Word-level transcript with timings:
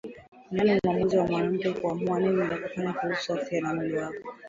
Ni 0.51 0.63
nani 0.63 0.79
muamuzi 0.83 1.17
wa 1.17 1.27
mwanamke 1.27 1.71
kuamua 1.73 2.19
nini 2.19 2.35
la 2.37 2.57
kufanya 2.57 2.93
kuhusu 2.93 3.33
afya 3.33 3.61
na 3.61 3.73
mwili 3.75 3.97
wao? 3.97 4.13